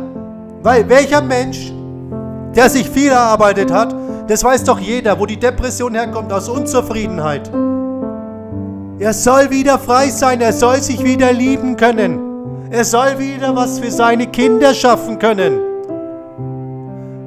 weil 0.64 0.88
welcher 0.90 1.22
Mensch, 1.22 1.72
der 2.56 2.70
sich 2.70 2.90
viel 2.90 3.12
erarbeitet 3.12 3.72
hat, 3.72 3.94
das 4.28 4.44
weiß 4.44 4.64
doch 4.64 4.80
jeder, 4.80 5.20
wo 5.20 5.26
die 5.26 5.38
Depression 5.38 5.94
herkommt, 5.96 6.32
aus 6.32 6.48
Unzufriedenheit. 6.48 7.52
Er 9.00 9.14
soll 9.14 9.50
wieder 9.50 9.78
frei 9.78 10.10
sein, 10.10 10.40
er 10.40 10.54
soll 10.54 10.82
sich 10.82 11.04
wieder 11.04 11.34
lieben 11.34 11.76
können. 11.76 12.33
Er 12.74 12.84
soll 12.84 13.20
wieder 13.20 13.56
was 13.56 13.78
für 13.78 13.92
seine 13.92 14.26
Kinder 14.26 14.74
schaffen 14.74 15.20
können. 15.20 15.60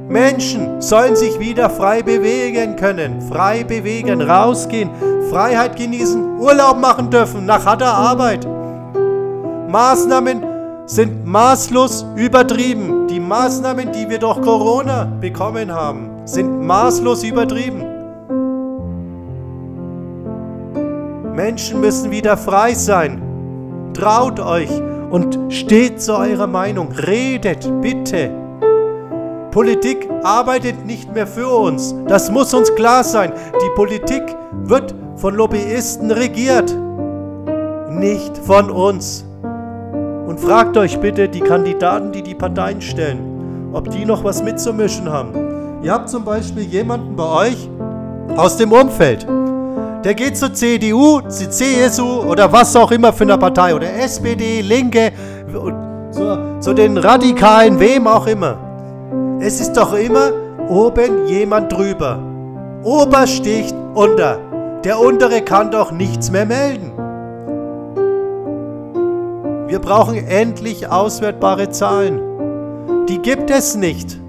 Menschen 0.08 0.82
sollen 0.82 1.14
sich 1.14 1.38
wieder 1.38 1.70
frei 1.70 2.02
bewegen 2.02 2.74
können, 2.74 3.20
frei 3.20 3.62
bewegen, 3.62 4.22
rausgehen, 4.22 4.90
Freiheit 5.30 5.76
genießen, 5.76 6.40
Urlaub 6.40 6.80
machen 6.80 7.10
dürfen 7.10 7.46
nach 7.46 7.64
harter 7.64 7.94
Arbeit. 7.94 8.44
Maßnahmen 9.68 10.42
sind 10.86 11.24
maßlos 11.24 12.04
übertrieben. 12.16 13.06
Die 13.06 13.20
Maßnahmen, 13.20 13.92
die 13.92 14.10
wir 14.10 14.18
durch 14.18 14.42
Corona 14.42 15.04
bekommen 15.20 15.70
haben, 15.70 16.10
sind 16.24 16.60
maßlos 16.60 17.22
übertrieben. 17.22 17.84
Menschen 21.36 21.80
müssen 21.80 22.10
wieder 22.10 22.36
frei 22.36 22.74
sein. 22.74 23.22
Traut 23.94 24.40
euch 24.40 24.70
und 25.16 25.38
steht 25.50 26.02
zu 26.02 26.14
eurer 26.14 26.46
Meinung. 26.46 26.92
Redet 26.92 27.66
bitte. 27.80 28.30
Politik 29.50 30.06
arbeitet 30.22 30.84
nicht 30.84 31.14
mehr 31.14 31.26
für 31.26 31.48
uns. 31.48 31.94
Das 32.06 32.30
muss 32.30 32.52
uns 32.52 32.74
klar 32.74 33.02
sein. 33.02 33.32
Die 33.54 33.74
Politik 33.74 34.22
wird 34.64 34.94
von 35.16 35.34
Lobbyisten 35.34 36.10
regiert, 36.10 36.76
nicht 37.88 38.36
von 38.36 38.70
uns. 38.70 39.24
Und 40.26 40.38
fragt 40.38 40.76
euch 40.76 41.00
bitte 41.00 41.30
die 41.30 41.40
Kandidaten, 41.40 42.12
die 42.12 42.22
die 42.22 42.34
Parteien 42.34 42.82
stellen, 42.82 43.70
ob 43.72 43.90
die 43.90 44.04
noch 44.04 44.22
was 44.22 44.42
mitzumischen 44.42 45.10
haben. 45.10 45.32
Ihr 45.82 45.94
habt 45.94 46.10
zum 46.10 46.26
Beispiel 46.26 46.64
jemanden 46.64 47.16
bei 47.16 47.46
euch 47.46 47.70
aus 48.36 48.58
dem 48.58 48.70
Umfeld, 48.70 49.26
der 50.06 50.14
geht 50.14 50.36
zur 50.36 50.54
CDU, 50.54 51.20
zur 51.22 51.50
CSU 51.50 52.22
oder 52.30 52.52
was 52.52 52.76
auch 52.76 52.92
immer 52.92 53.12
für 53.12 53.24
eine 53.24 53.36
Partei 53.36 53.74
oder 53.74 53.92
SPD, 53.92 54.60
Linke, 54.60 55.10
zu, 56.12 56.60
zu 56.60 56.74
den 56.74 56.96
Radikalen, 56.96 57.80
wem 57.80 58.06
auch 58.06 58.28
immer. 58.28 58.56
Es 59.40 59.60
ist 59.60 59.72
doch 59.72 59.94
immer 59.94 60.30
oben 60.68 61.26
jemand 61.26 61.72
drüber. 61.72 62.20
Ober 62.84 63.26
sticht 63.26 63.74
unter. 63.94 64.38
Der 64.84 65.00
untere 65.00 65.42
kann 65.42 65.72
doch 65.72 65.90
nichts 65.90 66.30
mehr 66.30 66.46
melden. 66.46 66.92
Wir 69.66 69.80
brauchen 69.80 70.24
endlich 70.24 70.86
auswertbare 70.86 71.70
Zahlen. 71.70 73.06
Die 73.08 73.18
gibt 73.18 73.50
es 73.50 73.74
nicht. 73.74 74.20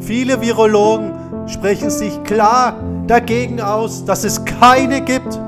Viele 0.00 0.40
Virologen 0.40 1.12
sprechen 1.46 1.90
sich 1.90 2.22
klar 2.24 2.74
dagegen 3.06 3.60
aus, 3.60 4.04
dass 4.04 4.24
es 4.24 4.44
keine 4.44 5.00
gibt. 5.00 5.38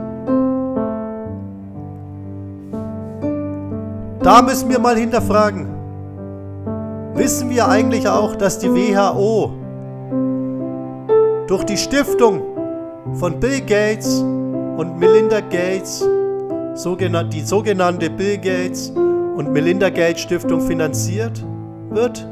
Da 4.22 4.42
müssen 4.42 4.68
wir 4.68 4.78
mal 4.78 4.96
hinterfragen. 4.96 5.66
Wissen 7.14 7.50
wir 7.50 7.68
eigentlich 7.68 8.08
auch, 8.08 8.36
dass 8.36 8.58
die 8.58 8.68
WHO 8.72 9.52
durch 11.48 11.64
die 11.64 11.76
Stiftung 11.76 12.42
von 13.14 13.40
Bill 13.40 13.60
Gates 13.62 14.20
und 14.20 14.98
Melinda 14.98 15.40
Gates, 15.40 16.06
die 16.74 17.40
sogenannte 17.40 18.10
Bill 18.10 18.38
Gates 18.38 18.90
und 18.90 19.50
Melinda 19.52 19.88
Gates 19.88 20.20
Stiftung 20.20 20.60
finanziert 20.60 21.42
wird 21.90 22.24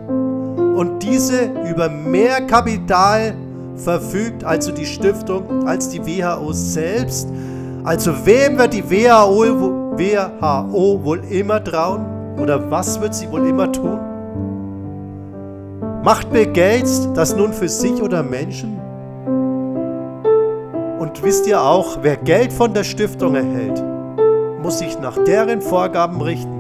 und 0.77 1.03
diese 1.03 1.51
über 1.69 1.89
mehr 1.89 2.43
Kapital 2.43 3.35
verfügt, 3.77 4.45
also 4.45 4.73
die 4.73 4.87
Stiftung, 4.87 5.67
als 5.67 5.89
die 5.89 6.05
WHO 6.05 6.53
selbst. 6.53 7.29
Also 7.85 8.13
wem 8.25 8.59
wird 8.59 8.75
die 8.75 8.91
WHO, 8.91 9.97
WHO 9.97 11.05
wohl 11.05 11.21
immer 11.31 11.63
trauen? 11.63 12.05
Oder 12.41 12.71
was 12.71 13.01
wird 13.01 13.15
sie 13.15 13.31
wohl 13.31 13.47
immer 13.47 13.71
tun? 13.71 13.99
Macht 16.03 16.31
Bill 16.31 16.47
Gates 16.47 17.09
das 17.15 17.35
nun 17.35 17.53
für 17.53 17.69
sich 17.69 18.03
oder 18.03 18.23
Menschen? 18.23 18.79
Und 20.99 21.23
wisst 21.23 21.47
ihr 21.47 21.61
auch, 21.61 21.99
wer 22.03 22.17
Geld 22.17 22.53
von 22.53 22.75
der 22.75 22.85
Stiftung 22.85 23.35
erhält, 23.35 23.83
muss 24.63 24.79
sich 24.79 24.99
nach 25.01 25.17
deren 25.25 25.61
Vorgaben 25.61 26.21
richten. 26.21 26.57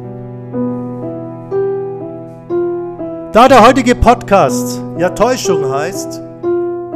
Da 3.32 3.48
der 3.48 3.66
heutige 3.66 3.94
Podcast 3.94 4.82
ja 4.98 5.10
Täuschung 5.10 5.70
heißt 5.70 6.22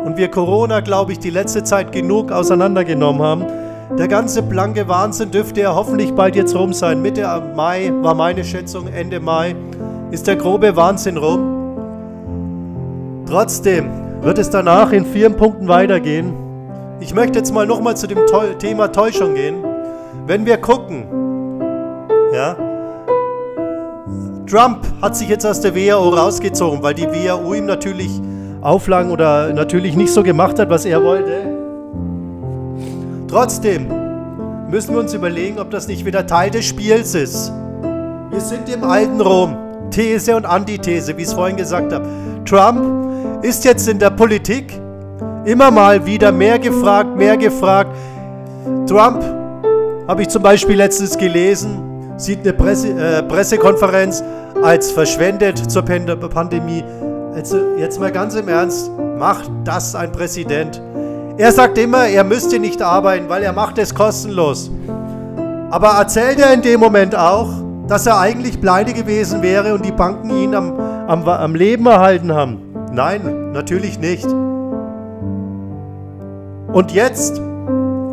und 0.05 0.17
wir 0.17 0.29
Corona, 0.29 0.81
glaube 0.81 1.13
ich, 1.13 1.19
die 1.19 1.31
letzte 1.31 1.63
Zeit 1.65 1.93
genug 1.93 2.33
auseinandergenommen 2.33 3.23
haben, 3.23 3.47
der 3.99 4.09
ganze 4.09 4.43
blanke 4.43 4.89
Wahnsinn 4.89 5.31
dürfte 5.31 5.63
ja 5.63 5.75
hoffentlich 5.75 6.13
bald 6.13 6.37
jetzt 6.37 6.55
rum 6.55 6.73
sein. 6.73 7.03
Mitte 7.03 7.27
Mai 7.57 7.93
war 8.03 8.15
meine 8.15 8.45
Schätzung, 8.45 8.87
Ende 8.87 9.19
Mai 9.19 9.57
ist 10.11 10.27
der 10.27 10.37
grobe 10.37 10.77
Wahnsinn 10.77 11.17
rum. 11.17 11.57
Trotzdem 13.27 13.91
wird 14.23 14.39
es 14.39 14.51
danach 14.51 14.93
in 14.93 15.05
vier 15.05 15.31
Punkten 15.31 15.69
weitergehen. 15.69 16.33
Ich 17.01 17.15
möchte 17.15 17.39
jetzt 17.39 17.53
mal 17.53 17.67
nochmal 17.67 17.97
zu 17.97 18.07
dem 18.07 18.21
Thema 18.59 18.93
Täuschung 18.93 19.35
gehen. 19.35 19.65
Wenn 20.27 20.47
wir 20.47 20.59
gucken, 20.59 21.05
ja, 22.33 22.57
Trump 24.47 24.85
hat 25.01 25.17
sich 25.17 25.29
jetzt 25.29 25.47
aus 25.47 25.61
der 25.61 25.75
WHO 25.75 26.11
rausgezogen, 26.11 26.83
weil 26.83 26.95
die 26.95 27.07
WHO 27.07 27.55
ihm 27.55 27.67
natürlich 27.67 28.21
Auflagen 28.63 29.11
oder 29.11 29.53
natürlich 29.53 29.97
nicht 29.97 30.13
so 30.13 30.23
gemacht 30.23 30.59
hat, 30.59 30.71
was 30.71 30.85
er 30.85 31.03
wollte. 31.03 31.33
Trotzdem 33.29 33.87
müssen 34.71 34.95
wir 34.95 35.01
uns 35.01 35.15
überlegen, 35.15 35.59
ob 35.59 35.71
das 35.71 35.89
nicht 35.89 36.05
wieder 36.05 36.27
Teil 36.27 36.51
des 36.51 36.65
Spiels 36.65 37.15
ist. 37.15 37.53
Wir 38.31 38.41
sind 38.41 38.69
im 38.69 38.85
alten 38.85 39.21
Rom. 39.21 39.57
These 39.91 40.37
und 40.37 40.47
Antithese, 40.47 41.17
wie 41.17 41.23
ich 41.23 41.29
es 41.29 41.35
vorhin 41.35 41.57
gesagt 41.57 41.93
habe. 41.93 42.07
Trump 42.45 43.45
ist 43.45 43.65
jetzt 43.65 43.89
in 43.89 43.99
der 43.99 44.11
Politik 44.11 44.73
immer 45.45 45.71
mal 45.71 46.05
wieder 46.07 46.31
mehr 46.31 46.59
gefragt, 46.59 47.17
mehr 47.17 47.37
gefragt. 47.37 47.91
Trump, 48.87 49.23
habe 50.07 50.23
ich 50.23 50.29
zum 50.29 50.43
Beispiel 50.43 50.77
letztens 50.77 51.17
gelesen, 51.17 52.15
sieht 52.17 52.41
eine 52.41 52.53
Presse, 52.53 52.89
äh, 52.89 53.23
Pressekonferenz 53.23 54.23
als 54.63 54.91
verschwendet 54.91 55.71
zur 55.71 55.83
Pandemie. 55.83 56.85
Also 57.35 57.59
jetzt 57.79 58.01
mal 58.01 58.11
ganz 58.11 58.35
im 58.35 58.49
Ernst, 58.49 58.91
macht 59.19 59.51
das 59.65 59.95
ein 59.95 60.11
Präsident? 60.11 60.83
Er 61.39 61.53
sagt 61.53 61.79
immer, 61.79 62.07
er 62.07 62.25
müsste 62.25 62.59
nicht 62.59 62.83
arbeiten, 62.83 63.29
weil 63.29 63.43
er 63.43 63.53
macht 63.53 63.79
es 63.79 63.95
kostenlos. 63.95 64.71
Aber 65.71 65.91
erzählt 65.91 66.41
er 66.41 66.53
in 66.53 66.63
dem 66.63 66.81
Moment 66.81 67.15
auch, 67.17 67.49
dass 67.87 68.07
er 68.07 68.19
eigentlich 68.19 68.61
pleite 68.61 68.93
gewesen 68.93 69.43
wäre 69.43 69.75
und 69.75 69.85
die 69.85 69.93
Banken 69.93 70.31
ihn 70.31 70.55
am, 70.55 70.79
am, 71.07 71.27
am 71.27 71.55
Leben 71.55 71.87
erhalten 71.87 72.35
haben? 72.35 72.59
Nein, 72.93 73.53
natürlich 73.53 73.99
nicht. 73.99 74.27
Und 76.73 76.93
jetzt 76.93 77.41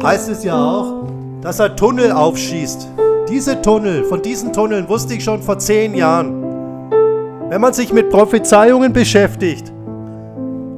heißt 0.04 0.30
es 0.30 0.44
ja 0.44 0.56
auch, 0.56 1.06
dass 1.42 1.60
er 1.60 1.76
Tunnel 1.76 2.12
aufschießt. 2.12 2.88
Diese 3.30 3.62
Tunnel, 3.62 4.04
von 4.06 4.22
diesen 4.22 4.54
Tunneln 4.54 4.88
wusste 4.88 5.16
ich 5.16 5.24
schon 5.24 5.42
vor 5.42 5.60
zehn 5.60 5.96
Jahren. 5.96 6.44
Wenn 7.50 7.62
man 7.62 7.72
sich 7.72 7.94
mit 7.94 8.10
Prophezeiungen 8.10 8.92
beschäftigt, 8.92 9.72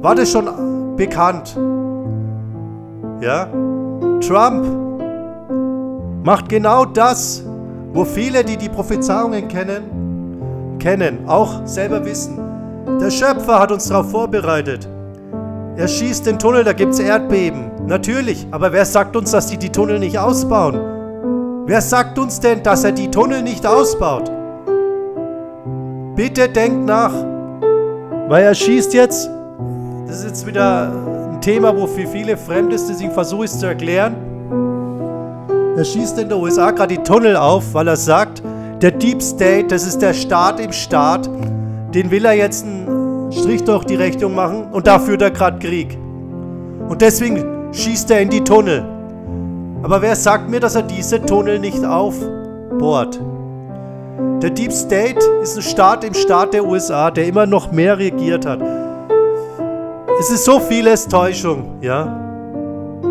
war 0.02 0.14
das 0.14 0.30
schon 0.30 0.96
bekannt. 0.96 1.56
Ja? 3.20 3.48
Trump 4.20 4.66
macht 6.22 6.48
genau 6.48 6.84
das, 6.84 7.44
wo 7.92 8.04
viele, 8.04 8.44
die 8.44 8.56
die 8.56 8.68
Prophezeiungen 8.68 9.48
kennen, 9.48 10.76
kennen, 10.78 11.18
auch 11.26 11.66
selber 11.66 12.04
wissen. 12.04 12.38
Der 13.00 13.10
Schöpfer 13.10 13.58
hat 13.58 13.72
uns 13.72 13.88
darauf 13.88 14.10
vorbereitet. 14.12 14.88
Er 15.76 15.88
schießt 15.88 16.24
den 16.26 16.38
Tunnel, 16.38 16.62
da 16.62 16.72
gibt 16.72 16.92
es 16.92 17.00
Erdbeben. 17.00 17.70
Natürlich, 17.86 18.46
aber 18.52 18.72
wer 18.72 18.84
sagt 18.84 19.16
uns, 19.16 19.32
dass 19.32 19.48
die 19.48 19.58
die 19.58 19.70
Tunnel 19.70 19.98
nicht 19.98 20.18
ausbauen? 20.18 20.78
Wer 21.66 21.80
sagt 21.80 22.16
uns 22.18 22.38
denn, 22.38 22.62
dass 22.62 22.84
er 22.84 22.92
die 22.92 23.10
Tunnel 23.10 23.42
nicht 23.42 23.66
ausbaut? 23.66 24.30
Bitte 26.20 26.50
denkt 26.50 26.84
nach, 26.84 27.14
weil 28.28 28.44
er 28.44 28.54
schießt 28.54 28.92
jetzt. 28.92 29.30
Das 30.06 30.18
ist 30.18 30.24
jetzt 30.26 30.46
wieder 30.46 30.92
ein 31.32 31.40
Thema, 31.40 31.74
wo 31.74 31.86
für 31.86 32.06
viele 32.06 32.36
fremd 32.36 32.74
ist, 32.74 32.90
deswegen 32.90 33.10
versuche 33.10 33.46
ich 33.46 33.50
es 33.50 33.58
zu 33.58 33.64
erklären. 33.64 34.14
Er 35.78 35.82
schießt 35.82 36.18
in 36.18 36.28
der 36.28 36.36
USA 36.36 36.72
gerade 36.72 36.94
die 36.94 37.02
Tunnel 37.02 37.36
auf, 37.36 37.72
weil 37.72 37.88
er 37.88 37.96
sagt, 37.96 38.42
der 38.82 38.90
Deep 38.90 39.22
State, 39.22 39.68
das 39.68 39.86
ist 39.86 40.02
der 40.02 40.12
Staat 40.12 40.60
im 40.60 40.72
Staat, 40.72 41.26
den 41.94 42.10
will 42.10 42.26
er 42.26 42.34
jetzt 42.34 42.66
einen 42.66 43.32
Strich 43.32 43.64
durch 43.64 43.86
die 43.86 43.96
Rechnung 43.96 44.34
machen 44.34 44.72
und 44.72 44.86
da 44.86 44.98
führt 44.98 45.22
er 45.22 45.30
gerade 45.30 45.58
Krieg. 45.58 45.96
Und 46.86 47.00
deswegen 47.00 47.72
schießt 47.72 48.10
er 48.10 48.20
in 48.20 48.28
die 48.28 48.44
Tunnel. 48.44 48.84
Aber 49.82 50.02
wer 50.02 50.14
sagt 50.14 50.50
mir, 50.50 50.60
dass 50.60 50.74
er 50.74 50.82
diese 50.82 51.24
Tunnel 51.24 51.58
nicht 51.58 51.82
aufbohrt? 51.82 53.18
Der 54.42 54.48
Deep 54.48 54.72
State 54.72 55.20
ist 55.42 55.58
ein 55.58 55.62
Staat 55.62 56.02
im 56.02 56.14
Staat 56.14 56.54
der 56.54 56.64
USA, 56.64 57.10
der 57.10 57.26
immer 57.26 57.44
noch 57.44 57.72
mehr 57.72 57.98
regiert 57.98 58.46
hat. 58.46 58.60
Es 60.18 60.30
ist 60.30 60.46
so 60.46 60.58
vieles 60.60 61.08
Täuschung, 61.08 61.76
ja. 61.82 62.16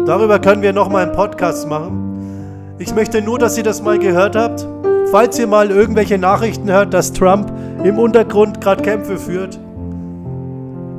Darüber 0.07 0.39
können 0.39 0.63
wir 0.63 0.73
nochmal 0.73 1.03
einen 1.03 1.11
Podcast 1.11 1.67
machen. 1.67 2.75
Ich 2.79 2.95
möchte 2.95 3.21
nur, 3.21 3.37
dass 3.37 3.55
ihr 3.59 3.63
das 3.63 3.83
mal 3.83 3.99
gehört 3.99 4.35
habt. 4.35 4.67
Falls 5.11 5.37
ihr 5.37 5.45
mal 5.45 5.69
irgendwelche 5.69 6.17
Nachrichten 6.17 6.71
hört, 6.71 6.95
dass 6.95 7.13
Trump 7.13 7.53
im 7.83 7.99
Untergrund 7.99 8.59
gerade 8.59 8.81
Kämpfe 8.81 9.19
führt. 9.19 9.59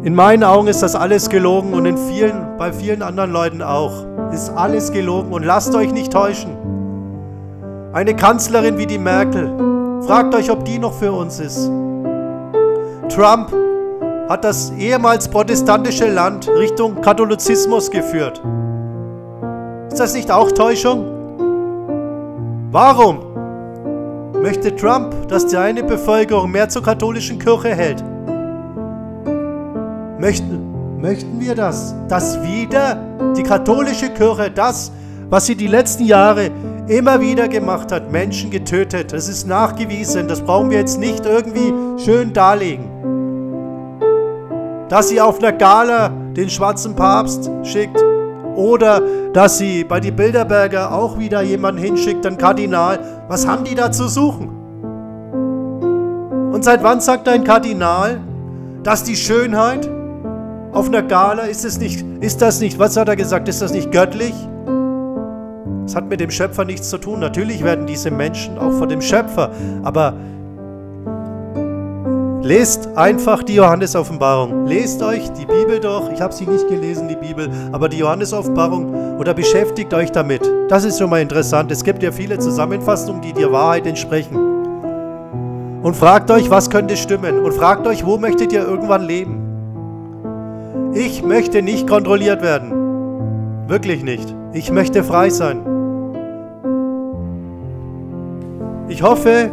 In 0.04 0.14
meinen 0.14 0.44
Augen 0.44 0.68
ist 0.68 0.80
das 0.80 0.94
alles 0.94 1.28
gelogen 1.28 1.74
und 1.74 1.86
in 1.86 1.98
vielen, 1.98 2.56
bei 2.56 2.72
vielen 2.72 3.02
anderen 3.02 3.32
Leuten 3.32 3.62
auch 3.62 4.04
ist 4.32 4.50
alles 4.50 4.92
gelogen 4.92 5.32
und 5.32 5.42
lasst 5.42 5.74
euch 5.74 5.92
nicht 5.92 6.12
täuschen. 6.12 6.56
Eine 7.92 8.14
Kanzlerin 8.14 8.78
wie 8.78 8.86
die 8.86 8.98
Merkel, 8.98 9.52
fragt 10.06 10.34
euch, 10.34 10.50
ob 10.50 10.64
die 10.64 10.78
noch 10.78 10.92
für 10.92 11.12
uns 11.12 11.40
ist. 11.40 11.70
Trump 13.08 13.52
hat 14.28 14.44
das 14.44 14.70
ehemals 14.78 15.28
protestantische 15.28 16.08
Land 16.08 16.48
Richtung 16.48 17.00
Katholizismus 17.00 17.90
geführt. 17.90 18.40
Ist 19.88 19.98
das 19.98 20.14
nicht 20.14 20.30
auch 20.30 20.52
Täuschung? 20.52 21.04
Warum 22.70 23.18
möchte 24.40 24.74
Trump, 24.76 25.28
dass 25.28 25.50
seine 25.50 25.82
Bevölkerung 25.82 26.52
mehr 26.52 26.68
zur 26.68 26.82
katholischen 26.82 27.38
Kirche 27.40 27.74
hält? 27.74 28.04
Möchten, 30.20 31.00
möchten 31.00 31.40
wir 31.40 31.56
das, 31.56 31.94
dass 32.08 32.40
wieder 32.42 32.96
die 33.36 33.42
katholische 33.42 34.10
Kirche 34.10 34.50
das, 34.50 34.92
was 35.30 35.46
sie 35.46 35.54
die 35.54 35.68
letzten 35.68 36.04
Jahre 36.04 36.50
immer 36.88 37.20
wieder 37.20 37.46
gemacht 37.46 37.92
hat, 37.92 38.10
Menschen 38.10 38.50
getötet. 38.50 39.12
Das 39.12 39.28
ist 39.28 39.46
nachgewiesen, 39.46 40.26
das 40.26 40.40
brauchen 40.40 40.70
wir 40.70 40.78
jetzt 40.78 40.98
nicht 40.98 41.24
irgendwie 41.24 41.72
schön 42.04 42.32
darlegen. 42.32 42.84
Dass 44.88 45.08
sie 45.08 45.20
auf 45.20 45.38
einer 45.38 45.52
Gala 45.52 46.08
den 46.36 46.50
schwarzen 46.50 46.96
Papst 46.96 47.48
schickt 47.62 47.96
oder 48.56 49.00
dass 49.32 49.58
sie 49.58 49.84
bei 49.84 50.00
die 50.00 50.10
Bilderberger 50.10 50.92
auch 50.92 51.16
wieder 51.16 51.42
jemanden 51.42 51.80
hinschickt, 51.80 52.26
einen 52.26 52.36
Kardinal. 52.36 52.98
Was 53.28 53.46
haben 53.46 53.62
die 53.62 53.76
da 53.76 53.92
zu 53.92 54.08
suchen? 54.08 54.48
Und 56.52 56.64
seit 56.64 56.82
wann 56.82 57.00
sagt 57.00 57.28
ein 57.28 57.44
Kardinal, 57.44 58.20
dass 58.82 59.04
die 59.04 59.14
Schönheit 59.14 59.88
auf 60.72 60.88
einer 60.88 61.02
Gala, 61.02 61.44
ist 61.44 61.64
es 61.64 61.78
nicht, 61.78 62.04
ist 62.20 62.42
das 62.42 62.60
nicht, 62.60 62.80
was 62.80 62.96
hat 62.96 63.08
er 63.08 63.14
gesagt, 63.14 63.48
ist 63.48 63.62
das 63.62 63.72
nicht 63.72 63.92
göttlich? 63.92 64.34
Es 65.90 65.96
hat 65.96 66.08
mit 66.08 66.20
dem 66.20 66.30
Schöpfer 66.30 66.64
nichts 66.64 66.88
zu 66.88 66.98
tun. 66.98 67.18
Natürlich 67.18 67.64
werden 67.64 67.84
diese 67.84 68.12
Menschen 68.12 68.58
auch 68.58 68.70
von 68.70 68.88
dem 68.88 69.00
Schöpfer, 69.00 69.50
aber 69.82 70.14
lest 72.42 72.88
einfach 72.94 73.42
die 73.42 73.56
Johannes-Offenbarung. 73.56 74.66
Lest 74.66 75.02
euch 75.02 75.32
die 75.32 75.46
Bibel 75.46 75.80
doch. 75.80 76.08
Ich 76.12 76.20
habe 76.20 76.32
sie 76.32 76.46
nicht 76.46 76.68
gelesen, 76.68 77.08
die 77.08 77.16
Bibel, 77.16 77.50
aber 77.72 77.88
die 77.88 77.98
Johannes-Offenbarung 77.98 79.18
oder 79.18 79.34
beschäftigt 79.34 79.92
euch 79.92 80.12
damit. 80.12 80.48
Das 80.68 80.84
ist 80.84 80.96
schon 80.96 81.10
mal 81.10 81.22
interessant. 81.22 81.72
Es 81.72 81.82
gibt 81.82 82.04
ja 82.04 82.12
viele 82.12 82.38
Zusammenfassungen, 82.38 83.20
die 83.20 83.32
der 83.32 83.50
Wahrheit 83.50 83.84
entsprechen. 83.84 84.36
Und 85.82 85.96
fragt 85.96 86.30
euch, 86.30 86.48
was 86.50 86.70
könnte 86.70 86.96
stimmen? 86.96 87.40
Und 87.40 87.52
fragt 87.52 87.88
euch, 87.88 88.06
wo 88.06 88.16
möchtet 88.16 88.52
ihr 88.52 88.62
irgendwann 88.62 89.02
leben? 89.02 89.40
Ich 90.94 91.24
möchte 91.24 91.62
nicht 91.62 91.88
kontrolliert 91.88 92.42
werden. 92.42 93.66
Wirklich 93.66 94.04
nicht. 94.04 94.32
Ich 94.52 94.70
möchte 94.70 95.02
frei 95.02 95.30
sein. 95.30 95.69
Ich 98.90 99.04
hoffe, 99.04 99.48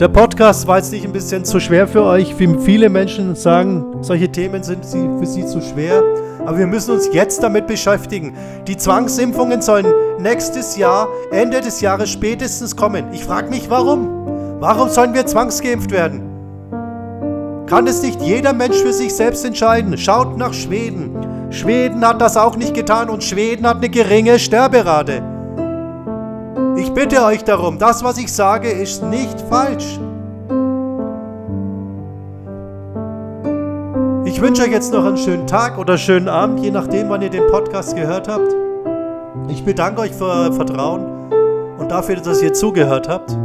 der 0.00 0.08
Podcast 0.08 0.66
war 0.66 0.78
jetzt 0.78 0.90
nicht 0.90 1.04
ein 1.04 1.12
bisschen 1.12 1.44
zu 1.44 1.60
schwer 1.60 1.86
für 1.86 2.02
euch, 2.02 2.36
wie 2.38 2.48
viele 2.64 2.88
Menschen 2.88 3.36
sagen, 3.36 3.84
solche 4.00 4.32
Themen 4.32 4.62
sind 4.62 4.86
für 4.86 5.26
sie 5.26 5.44
zu 5.44 5.60
schwer. 5.60 6.02
Aber 6.46 6.56
wir 6.56 6.66
müssen 6.66 6.92
uns 6.92 7.10
jetzt 7.12 7.42
damit 7.42 7.66
beschäftigen. 7.66 8.34
Die 8.66 8.78
Zwangsimpfungen 8.78 9.60
sollen 9.60 9.86
nächstes 10.18 10.78
Jahr, 10.78 11.08
Ende 11.30 11.60
des 11.60 11.82
Jahres 11.82 12.08
spätestens 12.08 12.74
kommen. 12.74 13.04
Ich 13.12 13.22
frage 13.22 13.50
mich, 13.50 13.68
warum? 13.68 14.08
Warum 14.60 14.88
sollen 14.88 15.12
wir 15.12 15.26
zwangsgeimpft 15.26 15.90
werden? 15.90 16.22
Kann 17.66 17.86
es 17.86 18.02
nicht 18.02 18.22
jeder 18.22 18.54
Mensch 18.54 18.78
für 18.78 18.94
sich 18.94 19.14
selbst 19.14 19.44
entscheiden? 19.44 19.98
Schaut 19.98 20.38
nach 20.38 20.54
Schweden. 20.54 21.50
Schweden 21.50 22.06
hat 22.08 22.22
das 22.22 22.38
auch 22.38 22.56
nicht 22.56 22.72
getan 22.72 23.10
und 23.10 23.22
Schweden 23.22 23.66
hat 23.66 23.76
eine 23.76 23.90
geringe 23.90 24.38
Sterberate. 24.38 25.33
Bitte 26.94 27.24
euch 27.24 27.42
darum, 27.42 27.80
das, 27.80 28.04
was 28.04 28.18
ich 28.18 28.32
sage, 28.32 28.70
ist 28.70 29.02
nicht 29.02 29.40
falsch. 29.50 29.98
Ich 34.24 34.40
wünsche 34.40 34.62
euch 34.62 34.70
jetzt 34.70 34.92
noch 34.92 35.04
einen 35.04 35.16
schönen 35.16 35.48
Tag 35.48 35.76
oder 35.76 35.98
schönen 35.98 36.28
Abend, 36.28 36.60
je 36.60 36.70
nachdem, 36.70 37.08
wann 37.08 37.20
ihr 37.20 37.30
den 37.30 37.48
Podcast 37.48 37.96
gehört 37.96 38.28
habt. 38.28 38.54
Ich 39.48 39.64
bedanke 39.64 40.02
euch 40.02 40.12
für 40.12 40.26
euer 40.26 40.52
Vertrauen 40.52 41.04
und 41.78 41.90
dafür, 41.90 42.14
dass 42.16 42.40
ihr 42.40 42.52
zugehört 42.52 43.08
habt. 43.08 43.36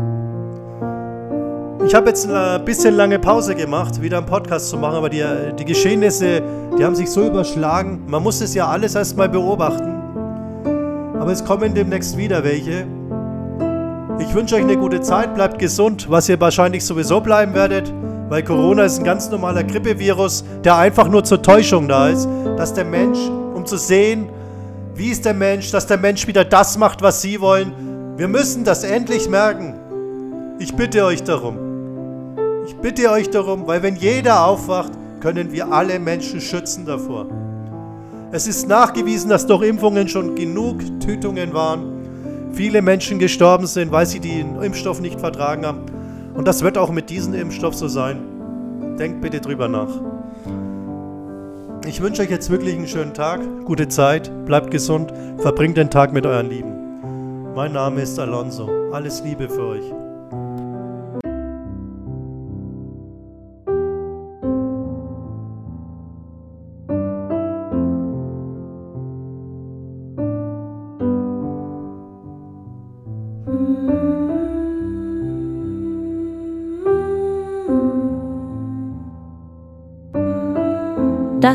Ich 1.88 1.95
habe 1.95 2.09
jetzt 2.09 2.29
ein 2.29 2.63
bisschen 2.65 2.93
lange 2.93 3.17
Pause 3.17 3.55
gemacht, 3.55 3.99
wieder 3.99 4.17
einen 4.17 4.27
Podcast 4.27 4.69
zu 4.69 4.77
machen, 4.77 4.95
aber 4.95 5.09
die, 5.09 5.23
die 5.57 5.65
Geschehnisse, 5.65 6.43
die 6.77 6.85
haben 6.85 6.95
sich 6.95 7.09
so 7.09 7.25
überschlagen. 7.25 8.03
Man 8.05 8.21
muss 8.21 8.41
es 8.41 8.53
ja 8.53 8.67
alles 8.67 8.93
erstmal 8.93 9.27
beobachten. 9.27 9.95
Aber 11.19 11.31
es 11.31 11.43
kommen 11.43 11.73
demnächst 11.73 12.15
wieder 12.15 12.43
welche. 12.43 12.85
Ich 14.19 14.34
wünsche 14.34 14.55
euch 14.55 14.63
eine 14.63 14.77
gute 14.77 14.99
Zeit, 14.99 15.34
bleibt 15.34 15.60
gesund, 15.60 16.08
was 16.10 16.27
ihr 16.27 16.39
wahrscheinlich 16.41 16.86
sowieso 16.86 17.21
bleiben 17.21 17.53
werdet, 17.53 17.91
weil 18.27 18.43
Corona 18.43 18.84
ist 18.84 18.99
ein 18.99 19.05
ganz 19.05 19.29
normaler 19.29 19.63
Grippevirus, 19.63 20.43
der 20.63 20.75
einfach 20.75 21.08
nur 21.08 21.23
zur 21.23 21.41
Täuschung 21.41 21.88
da 21.88 22.10
ist, 22.10 22.27
dass 22.58 22.73
der 22.73 22.84
Mensch, 22.84 23.17
um 23.55 23.65
zu 23.65 23.77
sehen, 23.77 24.27
wie 24.93 25.08
ist 25.10 25.23
der 25.23 25.34
Mensch, 25.34 25.71
dass 25.71 25.88
der 25.88 25.97
Mensch 25.97 26.27
wieder 26.27 26.43
das 26.43 26.77
macht, 26.77 27.01
was 27.01 27.21
sie 27.21 27.39
wollen. 27.39 27.71
Wir 28.17 28.27
müssen 28.27 28.65
das 28.65 28.84
endlich 28.84 29.29
merken. 29.29 29.75
Ich 30.60 30.75
bitte 30.75 31.05
euch 31.05 31.23
darum. 31.23 31.58
Ich 32.67 32.75
bitte 32.75 33.10
euch 33.12 33.29
darum, 33.29 33.67
weil 33.67 33.82
wenn 33.82 33.95
jeder 33.95 34.45
aufwacht, 34.45 34.91
können 35.21 35.53
wir 35.53 35.71
alle 35.71 35.97
Menschen 35.97 36.41
schützen 36.41 36.86
davor. 36.86 37.27
Es 38.32 38.47
ist 38.47 38.67
nachgewiesen, 38.67 39.29
dass 39.29 39.47
durch 39.47 39.63
Impfungen 39.63 40.10
schon 40.10 40.36
genug 40.36 40.82
Tötungen 40.99 41.53
waren, 41.53 41.98
viele 42.51 42.81
Menschen 42.81 43.19
gestorben 43.19 43.67
sind, 43.67 43.91
weil 43.91 44.05
sie 44.05 44.19
den 44.19 44.62
Impfstoff 44.62 44.99
nicht 44.99 45.19
vertragen 45.19 45.65
haben. 45.65 45.85
Und 46.33 46.47
das 46.47 46.62
wird 46.63 46.77
auch 46.77 46.91
mit 46.91 47.09
diesem 47.09 47.33
Impfstoff 47.33 47.75
so 47.75 47.88
sein. 47.88 48.17
Denkt 48.97 49.21
bitte 49.21 49.41
drüber 49.41 49.67
nach. 49.67 49.89
Ich 51.85 52.01
wünsche 52.01 52.21
euch 52.21 52.29
jetzt 52.29 52.49
wirklich 52.49 52.75
einen 52.75 52.88
schönen 52.88 53.13
Tag, 53.13 53.41
gute 53.65 53.88
Zeit, 53.88 54.31
bleibt 54.45 54.69
gesund, 54.69 55.13
verbringt 55.38 55.77
den 55.77 55.89
Tag 55.89 56.13
mit 56.13 56.25
euren 56.25 56.49
Lieben. 56.49 57.53
Mein 57.55 57.73
Name 57.73 58.01
ist 58.01 58.19
Alonso. 58.19 58.69
Alles 58.91 59.23
Liebe 59.23 59.49
für 59.49 59.65
euch. 59.65 60.09